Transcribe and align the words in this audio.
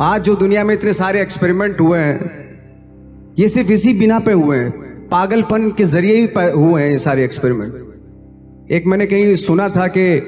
आज 0.00 0.22
जो 0.22 0.34
दुनिया 0.34 0.64
में 0.64 0.74
इतने 0.74 0.92
सारे 0.92 1.22
एक्सपेरिमेंट 1.22 1.80
हुए 1.80 1.98
हैं, 1.98 2.30
ये 3.38 3.48
सिर्फ़ 3.48 3.72
इसी 3.72 3.94
बिना 3.94 4.18
पे 4.18 4.32
हुए 4.32 4.56
हैं। 4.56 4.70
पागलपन 5.08 5.70
के 5.70 5.84
ज़रिए 5.84 6.14
ही 6.16 6.50
हुए 6.50 6.82
हैं 6.82 6.90
ये 6.90 6.98
सारे 6.98 7.24
एक्सपेरिमेंट 7.24 7.74
एक 8.70 8.86
मैंने 8.86 9.06
कहीं 9.06 9.34
सुना 9.34 9.68
था 9.68 9.86
कि 9.86 10.20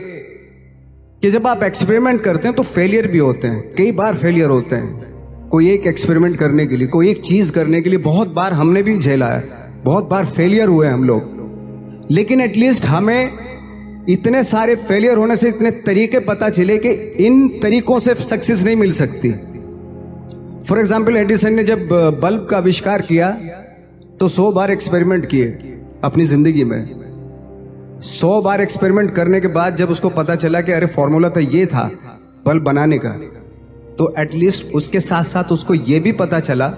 कि 1.22 1.30
जब 1.30 1.46
आप 1.46 1.62
एक्सपेरिमेंट 1.62 2.20
करते 2.20 2.48
हैं 2.48 2.56
तो 2.56 2.62
फेलियर 2.62 3.06
भी 3.06 3.18
होते 3.18 3.48
हैं। 3.48 3.74
कई 3.74 3.92
बार 3.92 4.16
फेलियर 4.16 4.48
होते 4.48 4.76
हैं। 4.76 5.04
कोई 5.48 5.70
एक 5.70 5.86
एक्सपेरिमेंट 5.86 6.38
करने 6.38 6.66
के 6.66 6.76
लिए, 6.76 6.86
कोई 6.86 7.08
एक 7.08 7.20
चीज़ 7.20 7.52
करने 7.52 7.80
के 7.82 7.90
लिए 7.90 7.98
बहुत 7.98 8.28
बार 8.28 8.52
हमने 8.52 8.82
भी 8.82 8.98
झेला 8.98 9.26
है। 9.26 9.48
बहुत 9.84 10.08
बार 10.08 10.26
फेलियर 10.26 10.68
हुए 10.68 10.88
हम 10.88 11.04
लोग। 11.04 11.22
लेकिन 12.10 12.40
एटलीस्ट 12.40 12.84
हमें 12.84 13.30
इतने 14.08 14.44
सारे 14.44 14.76
फेलियर 14.76 15.18
होने 15.18 15.36
से 15.36 15.48
इतने 15.48 15.70
तरीके 15.70 16.18
पता 16.18 16.48
चले 16.48 16.78
कि 16.78 16.90
इन 17.26 17.48
तरीकों 17.48 17.98
से 17.98 18.14
सक्सेस 18.14 18.64
नहीं 18.64 18.76
मिल 18.76 18.92
सकती। 18.92 19.34
फॉर 20.68 20.78
एग्ज़ाम्पल 20.78 21.16
एडिसन 21.16 21.52
ने 21.54 21.62
जब 21.64 21.88
बल्ब 22.22 22.46
का 22.50 22.56
आविष्कार 22.56 23.02
किया 23.02 23.30
तो 24.20 24.28
सौ 24.28 24.50
बार 24.52 24.70
एक्सपेरिमेंट 24.70 25.26
किए 25.26 25.74
अपनी 26.04 26.24
ज़िंदगी 26.24 26.64
में। 26.64 28.00
सौ 28.02 28.40
बार 28.42 28.60
एक्सपेरिमेंट 28.60 29.10
करने 29.14 29.40
के 29.40 29.48
बाद 29.48 29.76
जब 29.76 29.90
उसको 29.90 30.08
पता 30.10 30.34
चला 30.36 30.60
कि 30.60 30.72
अरे 30.72 30.86
फॉर्मूला 30.86 31.28
तो 31.28 31.40
ये 31.40 31.66
था 31.66 31.84
बल्ब 32.46 32.62
बनाने 32.62 32.98
का 32.98 33.10
तो 33.98 34.12
एटलीस्ट 34.18 34.74
उसके 34.74 35.00
साथ 35.00 35.24
साथ 35.24 35.52
उसको 35.52 35.74
ये 35.74 36.00
भी 36.00 36.12
पता 36.14 36.40
चला 36.40 36.68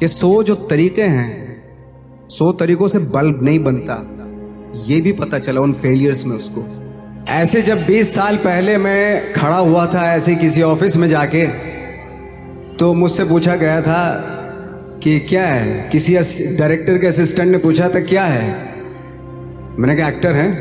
कि 0.00 0.08
सौ 0.08 0.42
जो 0.42 0.54
तरीके 0.70 1.02
हैं, 1.04 2.28
सौ 2.30 2.52
तरीकों 2.52 2.88
से 2.88 2.98
बल्ब 3.08 3.42
नहीं 3.42 3.58
बनता, 3.64 3.96
ये 4.86 5.00
भी 5.00 5.12
पता 5.14 5.38
चला 5.38 5.60
उन 5.60 5.72
फेलियर्स 5.72 6.24
में 6.26 6.36
उसको। 6.36 6.64
ऐसे 7.30 7.62
जब 7.62 7.84
20 7.86 8.14
साल 8.14 8.36
पहले 8.36 8.76
मैं 8.78 9.32
खड़ा 9.32 9.56
हुआ 9.56 9.86
था 9.86 10.12
ऐसे 10.12 10.34
किसी 10.36 10.62
ऑफ़िस 10.62 10.96
में 10.96 11.08
जाके 11.08 11.44
तो 12.80 12.94
मुझसे 12.94 13.24
पूछा 13.24 13.56
गया 13.56 13.82
था 13.82 14.04
कि 15.02 15.18
क्या 15.20 15.46
है? 15.46 15.88
किसी 15.92 16.14
डायरेक्टर 16.58 16.98
के 16.98 17.06
असिस्टेंट 17.06 17.52
ने 17.52 17.58
पूछा 17.58 17.88
था, 17.88 18.00
क्या 18.00 18.24
है? 18.24 18.74
मैंने 19.78 19.96
कहा 19.96 20.08
एक्टर 20.08 20.32
हैं. 20.32 20.52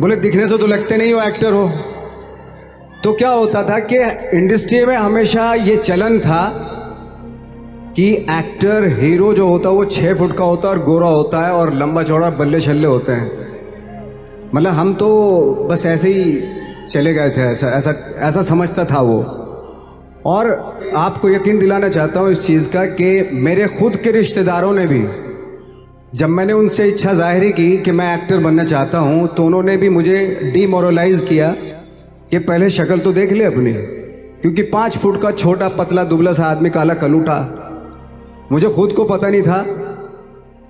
बोले, 0.00 0.16
दिखने 0.16 0.46
से 0.46 0.58
तो 0.58 0.66
लगते 0.66 0.96
नहीं 0.96 1.12
हो 1.12 1.20
एक्टर 1.20 1.52
हो. 1.52 1.68
तो 3.04 3.12
क्या 3.12 3.30
होता 3.30 3.62
था 3.62 3.78
कि 3.78 3.98
इंडस्ट्री 4.36 4.84
में 4.84 4.96
हमेशा 4.96 5.54
ये 5.54 5.76
चलन 5.76 6.18
था 6.18 6.62
कि 7.96 8.12
एक्टर 8.12 9.00
हीरो 9.00 9.34
जो 9.34 9.48
होता 9.48 9.68
है, 9.68 9.74
वो 9.74 9.84
छह 9.84 10.14
फुट 10.14 10.36
का 10.36 10.44
होता 10.44 10.68
है 10.68 10.74
और 10.74 10.84
गोरा 10.84 11.08
होता 11.08 11.46
है 11.46 11.52
और 11.52 11.74
लंबा 11.74 12.02
चौड़ा 12.02 12.30
बल्ले 12.30 12.60
छल्ले 12.60 12.86
होते 12.86 13.12
हैं। 13.12 13.30
मतलब 14.54 14.72
हम 14.72 14.94
तो 14.94 15.68
बस 15.70 15.86
ऐसे 15.86 16.08
ही 16.08 16.42
चले 16.86 17.14
गए 17.14 17.30
थे, 17.30 17.40
ऐसा 17.40 17.68
ऐसा 17.68 17.94
ऐसा 18.18 18.42
समझता 18.42 18.84
था 18.84 19.00
वो। 19.00 19.42
और 20.26 20.50
आपको 20.96 21.28
यकीन 21.30 21.58
दिलाना 21.58 21.88
चाहता 21.88 22.20
हूँ 22.20 22.30
इस 22.30 22.40
चीज़ 22.40 22.68
का 22.70 22.84
कि 22.92 23.28
मेरे 23.32 23.66
खुद 23.70 23.96
के 23.96 24.10
रिश्तेदारों 24.12 24.72
ने 24.72 24.86
भी, 24.86 25.02
जब 26.14 26.28
मैंने 26.28 26.52
उनसे 26.52 26.86
इच्छा 26.88 27.12
ज़ाहिर 27.14 27.50
की 27.52 27.76
कि 27.78 27.92
मैं 27.92 28.12
एक्टर 28.14 28.38
बनना 28.38 28.64
चाहता 28.64 28.98
हूँ 29.00 29.26
तो 29.28 29.44
उन्होंने 29.44 29.76
भी 29.76 29.88
मुझे 29.88 30.50
डीमोरलाइज 30.54 31.24
किया 31.28 31.50
कि 32.30 32.38
पहले 32.40 32.70
शक्ल 32.70 32.98
तो 32.98 33.12
देख 33.12 33.32
ले 33.32 33.44
अपनी, 33.44 33.72
क्योंकि 33.72 34.62
पाँच 34.64 34.96
फुट 34.98 35.20
का 35.22 35.30
छोटा 35.32 35.68
पतला 35.78 36.04
दुबला 36.04 36.32
सा 36.32 36.44
आदमी 36.46 36.70
काला 36.70 36.94
कलूटा, 36.96 37.38
मुझे 38.52 38.68
खुद 38.70 38.92
को 38.92 39.04
पता 39.04 39.28
नहीं 39.28 39.42
था 39.42 39.62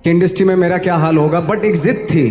कि 0.04 0.10
इंडस्ट्री 0.10 0.44
में 0.46 0.54
मेरा 0.56 0.78
क्या 0.78 0.94
हाल 0.96 1.16
होगा 1.16 1.40
बट 1.42 1.64
एक 1.64 1.76
जिद 1.76 2.06
थी। 2.10 2.26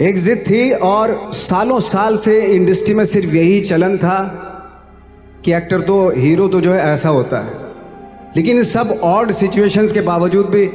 एक 0.00 0.18
जिद 0.18 0.38
थी 0.40 0.70
और 0.72 1.30
सालों 1.36 1.80
साल 1.86 2.16
से 2.18 2.40
इंडस्ट्री 2.46 2.94
में 2.94 3.04
सिर्फ़ 3.06 3.34
यही 3.36 3.60
चलन 3.62 3.96
था 3.96 4.18
कि 5.44 5.52
एक्टर 5.52 5.80
तो 5.80 6.12
हीरो 6.16 6.48
तो 6.48 6.60
जो 6.60 6.72
है 6.72 6.80
ऐसा 6.80 7.08
होता 7.08 7.38
है। 7.38 7.52
लेकिन 8.36 8.62
सब 8.62 9.00
ऑड 9.02 9.30
सिचुएशंस 9.30 9.92
के 9.92 10.00
बावजूद 10.00 10.46
भी 10.46 10.70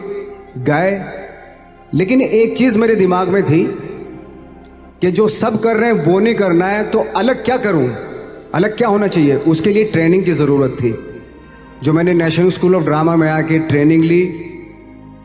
गए। 0.58 1.06
लेकिन 1.94 2.22
एक 2.22 2.58
चीज़ 2.58 2.78
मेरे 2.78 2.96
दिमाग 2.96 3.30
में 3.30 3.44
थी 3.44 3.64
कि 5.02 5.12
जो 5.12 5.28
सब 5.28 5.62
कर 5.62 5.78
रहे 5.78 5.92
हैं, 5.92 6.06
वो 6.06 6.20
नहीं 6.20 6.36
करना 6.36 6.66
है 6.66 6.84
तो 6.84 7.00
अलग 7.00 7.46
क्या 7.46 7.58
करूँ? 7.58 7.96
अलग 8.54 8.78
क्या 8.78 8.88
होना 8.88 9.08
चाहिए? 9.08 9.36
उसके 9.36 9.70
लिए 9.70 9.84
ट्रेनिंग 9.84 10.24
की 10.24 10.32
ज़रूरत 10.32 10.72
थी। 10.72 10.96
जो 11.84 11.94
मैंने 11.94 12.14
नेशनल 12.14 12.50
स्कूल 12.50 12.76
ऑफ़ 12.76 12.84
ड्रामा 12.84 13.16
में 13.16 13.30
आके 13.30 13.60
ट्रेनिंग 13.60 14.04
ली। 14.04 14.26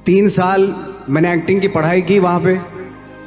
तीन 0.07 0.29
साल 0.29 0.75
मैंने 1.09 1.35
एक्टिंग 1.35 1.61
की 1.61 1.69
पढ़ाई 1.69 2.03
की 2.03 2.19
वहाँ 2.19 2.41
पे। 2.41 2.59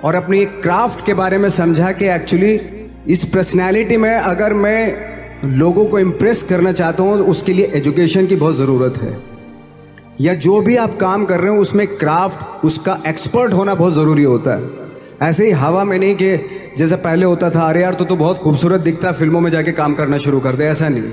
और 0.03 0.15
अपनी 0.15 0.41
एक 0.41 0.61
क्राफ्ट 0.61 1.05
के 1.05 1.13
बारे 1.13 1.37
में 1.37 1.49
समझा 1.49 1.91
कि 1.91 2.05
एक्चुअली 2.05 2.59
इस 3.07 3.23
पर्सनैलिटी 3.23 3.97
में 3.97 4.15
अगर 4.15 4.53
मैं 4.53 5.12
लोगों 5.45 5.85
को 5.85 5.99
इम्प्रेस 5.99 6.43
करना 6.43 6.71
चाहता 6.71 7.03
हूँ, 7.03 7.13
उसके 7.13 7.53
लिए 7.53 7.65
एजुकेशन 7.65 8.25
की 8.25 8.35
बहुत 8.35 8.55
ज़रूरत 8.55 8.97
है। 8.97 9.23
या 10.21 10.33
जो 10.33 10.61
भी 10.61 10.75
आप 10.75 10.97
काम 10.97 11.25
कर 11.25 11.39
रहे 11.39 11.55
हो, 11.55 11.61
उसमें 11.61 11.87
क्राफ्ट 11.87 12.65
उसका 12.65 13.03
एक्सपर्ट 13.07 13.53
होना 13.53 13.75
बहुत 13.75 13.93
ज़रूरी 13.93 14.23
होता 14.23 14.55
है। 14.55 14.69
ऐसे 15.21 15.45
ही 15.45 15.51
हवा 15.51 15.83
में 15.83 15.99
नहीं 15.99 16.15
कि 16.15 16.37
जैसे 16.77 16.95
पहले 16.95 17.25
होता 17.25 17.49
था, 17.49 17.61
अरे 17.61 17.81
यार 17.81 17.93
तो 17.93 18.05
तो 18.05 18.15
बहुत 18.15 18.37
खूबसूरत 18.37 18.81
दिखता 18.81 19.07
है 19.07 19.13
फ़िल्मों 19.13 19.41
में 19.41 19.51
जाके 19.51 19.71
काम 19.71 19.93
करना 19.93 20.17
शुरू 20.17 20.39
कर 20.39 20.53
दे, 20.53 20.63
ऐसा 20.63 20.89
नहीं। 20.89 21.03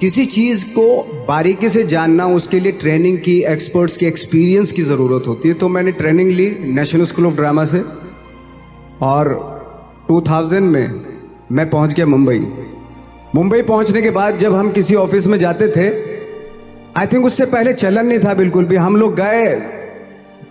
किसी 0.00 0.24
चीज़ 0.24 0.66
को 0.66 1.16
बारीकी 1.28 1.68
से 1.68 1.82
जानना, 1.82 2.26
उसके 2.26 2.60
लिए 2.60 2.72
ट्रेनिंग 2.72 3.18
की 3.18 3.42
एक्सपर्ट्स 3.42 3.96
की 3.96 4.06
एक्सपीरियंस 4.06 4.72
की 4.72 4.82
ज़रूरत 4.82 5.24
होती 5.26 5.48
है। 5.48 5.54
तो 5.54 5.68
मैंने 5.68 5.92
ट्रेनिंग 5.92 6.30
ली 6.30 6.56
नेशनल 6.60 7.04
स्कूल 7.04 7.26
ऑफ़ 7.26 7.34
ड्रामा 7.34 7.64
से। 7.64 7.84
और 9.02 9.28
2000 10.08 10.60
में 10.60 11.00
मैं 11.52 11.70
पहुँच 11.70 11.94
गया 11.94 12.06
मुंबई। 12.06 12.46
मुंबई 13.34 13.62
पहुँचने 13.62 14.02
के 14.02 14.10
बाद 14.10 14.36
जब 14.36 14.54
हम 14.54 14.70
किसी 14.70 14.94
ऑफ़िस 14.94 15.26
में 15.26 15.38
जाते 15.38 15.68
थे 15.68 15.88
आई 17.00 17.06
थिंक 17.06 17.24
उससे 17.24 17.46
पहले 17.46 17.72
चलन 17.72 18.06
नहीं 18.06 18.18
था 18.18 18.34
बिल्कुल 18.34 18.64
भी। 18.64 18.76
हम 18.76 18.96
लोग 18.96 19.14
गए। 19.14 19.62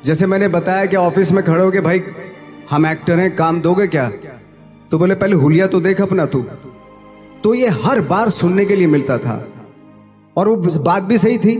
जैसे 0.05 0.25
मैंने 0.25 0.47
बताया 0.47 0.85
कि 0.85 0.95
ऑफ़िस 0.95 1.31
में 1.31 1.43
खड़े 1.45 1.63
हो 1.63 1.71
के 1.71 1.79
भाई 1.79 2.01
हम 2.69 2.85
एक्टर 2.85 3.19
हैं 3.19 3.35
काम 3.35 3.61
दोगे 3.61 3.87
क्या? 3.87 4.11
तो 4.91 4.97
बोले 4.97 5.15
पहले 5.15 5.35
हुलिया 5.35 5.67
तो 5.67 5.81
देख 5.81 6.01
अपना 6.01 6.25
तू। 6.25 6.45
तो 7.43 7.53
ये 7.53 7.67
हर 7.67 8.01
बार 8.01 8.29
सुनने 8.29 8.65
के 8.65 8.75
लिए 8.75 8.87
मिलता 8.87 9.17
था। 9.17 9.47
और 10.37 10.47
वो 10.47 10.55
बात 10.79 11.03
भी 11.03 11.17
सही 11.17 11.37
थी 11.37 11.55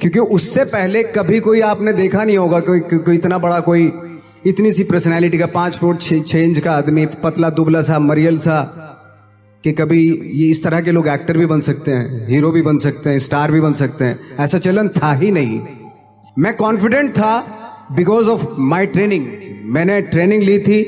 क्योंकि 0.00 0.18
उससे 0.18 0.64
पहले 0.64 1.02
कभी 1.02 1.40
कोई 1.40 1.60
आपने 1.60 1.92
देखा 1.92 2.24
नहीं 2.24 2.38
होगा 2.38 2.60
कोई, 2.60 2.80
कोई 2.80 3.14
इतना 3.14 3.38
बड़ा 3.38 3.60
कोई 3.60 3.92
इतनी 4.46 4.72
सी 4.72 4.84
पर्सनैलिटी 4.84 5.38
का 5.38 5.46
पाँच 5.46 5.76
फुट 5.76 6.12
इंच 6.12 6.58
का 6.58 6.72
आदमी 6.72 7.06
पतला 7.06 7.50
दुबला 7.50 7.82
सा 7.82 7.98
मरियल 7.98 8.38
सा 8.38 9.00
कि 9.64 9.72
कभी 9.72 10.00
ये 10.34 10.48
इस 10.50 10.62
तरह 10.64 10.80
के 10.80 10.90
लोग 10.90 11.08
एक्टर 11.08 11.36
भी 11.38 11.46
बन 11.46 11.60
सकते 11.60 11.90
हैं, 11.90 12.28
हीरो 12.28 12.50
भी 12.52 12.62
बन 12.62 12.76
सकते 12.76 13.10
हैं, 13.10 13.18
स्टार 13.18 13.50
भी 13.50 13.60
बन 13.60 13.72
सकते 13.72 14.04
हैं। 14.04 14.18
ऐसा 14.40 14.58
चलन 14.58 14.88
था 14.88 15.12
ही 15.12 15.30
नहीं। 15.30 15.60
मैं 16.38 16.54
कॉन्फिडेंट 16.56 17.10
था 17.10 17.36
बिकॉज़ 17.92 18.28
ऑफ़ 18.28 18.46
माई 18.60 18.86
ट्रेनिंग 18.86 19.26
मैंने 19.64 20.00
ट्रेनिंग 20.02 20.42
ली 20.42 20.58
थी 20.58 20.80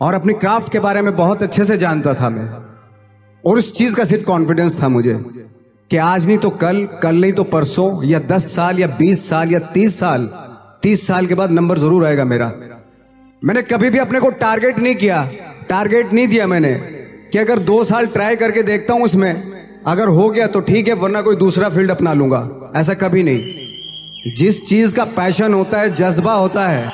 और 0.00 0.14
अपनी 0.14 0.32
क्राफ्ट 0.34 0.72
के 0.72 0.80
बारे 0.80 1.02
में 1.02 1.14
बहुत 1.16 1.42
अच्छे 1.42 1.64
से 1.64 1.76
जानता 1.76 2.14
था 2.14 2.28
मैं। 2.28 2.48
और 3.44 3.58
उस 3.58 3.72
चीज़ 3.72 3.96
का 3.96 4.04
सिर्फ़ 4.04 4.24
कॉन्फिडेंस 4.24 4.82
था 4.82 4.88
मुझे 4.88 5.14
कि 5.90 5.96
आज 5.96 6.26
नहीं 6.26 6.38
तो 6.38 6.50
कल 6.50 6.84
कल 7.02 7.16
नहीं 7.16 7.32
तो 7.32 7.44
परसों, 7.44 8.04
या 8.04 8.18
दस 8.18 8.54
साल, 8.54 8.78
या 8.78 8.86
बीस 8.98 9.28
साल, 9.28 9.52
या 9.52 9.58
तीस 9.58 9.98
साल 9.98 10.28
तीस 10.82 11.06
साल 11.06 11.26
के 11.26 11.34
बाद 11.34 11.50
नंबर 11.50 11.78
ज़रूर 11.78 12.04
आएगा 12.04 12.24
मेरा। 12.24 12.52
मैंने 13.42 13.62
कभी 13.62 13.90
भी 13.90 13.98
अपने 13.98 14.20
को 14.20 14.30
टारगेट 14.30 14.78
नहीं 14.78 14.94
किया। 14.94 15.30
टारगेट 15.68 16.12
नहीं 16.12 16.26
दिया 16.28 16.46
मैंने। 16.46 17.01
कि 17.32 17.38
अगर 17.38 17.58
दो 17.58 17.82
साल 17.84 18.06
ट्राई 18.06 18.36
करके 18.36 18.62
देखता 18.62 18.94
हूँ 18.94 19.02
उसमें 19.02 19.42
अगर 19.86 20.08
हो 20.08 20.28
गया 20.30 20.46
तो 20.46 20.60
ठीक 20.60 20.88
है, 20.88 20.94
वरना 20.94 21.20
कोई 21.22 21.36
दूसरा 21.36 21.68
फ़ील्ड 21.68 21.90
अपना 21.90 22.12
लूँगा। 22.12 22.72
ऐसा 22.76 22.94
कभी 22.94 23.22
नहीं। 23.22 24.34
जिस 24.34 24.64
चीज़ 24.66 24.94
का 24.94 25.04
पैशन 25.04 25.54
होता 25.54 25.78
है, 25.78 25.94
जज्बा 25.94 26.32
होता 26.32 26.66
है, 26.66 26.90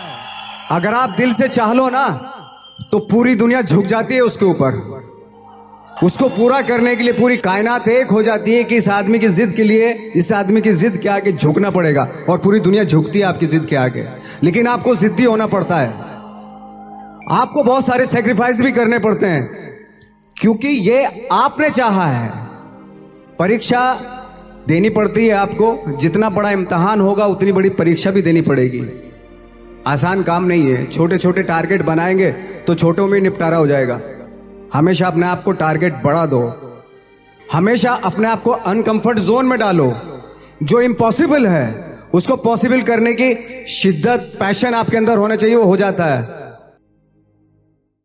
अगर 0.70 0.94
आप 0.94 1.10
दिल 1.10 1.32
से 1.34 1.48
चाह 1.48 1.72
लो 1.72 1.88
ना 1.88 2.08
तो 2.92 2.98
पूरी 2.98 3.34
दुनिया 3.34 3.62
झुक 3.62 3.84
जाती 3.84 4.14
है 4.14 4.20
उसके 4.20 4.44
ऊपर। 4.44 4.98
उसको 6.04 6.28
पूरा 6.28 6.60
करने 6.62 6.96
के 6.96 7.02
लिए 7.02 7.12
पूरी 7.12 7.36
कायनात 7.36 7.88
एक 7.88 8.10
हो 8.10 8.22
जाती 8.22 8.54
है 8.54 8.64
कि 8.64 8.76
इस 8.76 8.88
आदमी 8.88 9.18
की 9.18 9.28
जिद 9.28 9.52
के 9.52 9.62
लिए, 9.62 10.12
इस 10.16 10.32
आदमी 10.32 10.60
की 10.60 10.72
जिद 10.72 10.96
के 10.96 11.08
आगे 11.08 11.32
झुकना 11.32 11.70
पड़ेगा 11.70 12.08
और 12.28 12.38
पूरी 12.38 12.60
दुनिया 12.60 12.84
झुकती 12.84 13.18
है 13.18 13.24
आपकी 13.24 13.46
जिद 13.46 13.64
के 13.64 13.76
आगे। 13.76 14.06
लेकिन 14.42 14.66
आपको 14.66 14.94
जिद्दी 14.94 15.24
होना 15.24 15.46
पड़ता 15.46 15.76
है। 15.76 15.88
आपको 17.30 17.62
बहुत 17.62 17.86
सारे 17.86 18.06
सेक्रीफाइस 18.06 18.60
भी 18.60 18.72
करने 18.72 18.98
पड़ते 18.98 19.26
हैं। 19.26 19.67
क्योंकि 20.40 20.68
ये 20.68 21.28
आपने 21.32 21.70
चाहा 21.70 22.06
है। 22.06 22.32
परीक्षा 23.38 23.94
देनी 24.68 24.90
पड़ती 24.90 25.26
है 25.26 25.34
आपको। 25.34 25.96
जितना 25.96 26.30
बड़ा 26.30 26.50
इम्तहान 26.50 27.00
होगा, 27.00 27.26
उतनी 27.26 27.52
बड़ी 27.52 27.70
परीक्षा 27.70 28.10
भी 28.10 28.22
देनी 28.22 28.40
पड़ेगी। 28.40 28.86
आसान 29.86 30.22
काम 30.22 30.44
नहीं 30.44 30.70
है। 30.70 30.86
छोटे 30.86 31.18
छोटे 31.18 31.42
टारगेट 31.42 31.82
बनाएँगे 31.82 32.30
तो 32.66 32.74
छोटों 32.74 33.08
में 33.08 33.20
निपटारा 33.20 33.56
हो 33.56 33.66
जाएगा। 33.66 34.00
हमेशा 34.74 35.06
अपने 35.06 35.26
आप 35.26 35.42
को 35.42 35.52
टारगेट 35.52 35.94
बढ़ा 36.04 36.26
दो। 36.26 36.54
हमेशा 37.52 37.92
अपने 37.92 38.28
आप 38.28 38.42
को 38.42 38.50
अनकंफर्ट 38.50 39.18
जोन 39.18 39.46
में 39.46 39.58
डालो। 39.58 39.94
जो 40.62 40.80
इम्पॉसिबल 40.80 41.46
है, 41.46 41.98
उसको 42.14 42.36
पॉसिबल 42.36 42.80
करने 42.82 43.12
की 43.12 43.64
शिद्दत 43.66 44.32
पैशन 44.40 44.74
आपके 44.74 44.96
अंदर 44.96 45.16
होना 45.16 45.36
चाहिए, 45.36 45.56
वो 45.56 45.64
हो 45.64 45.76
जाता 45.76 46.04
है। 46.04 46.47